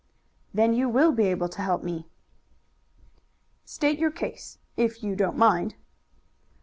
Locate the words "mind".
5.37-5.75